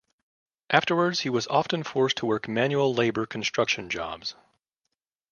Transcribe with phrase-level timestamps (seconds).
[0.71, 4.33] Afterwards he was often forced to work manual labor construction jobs.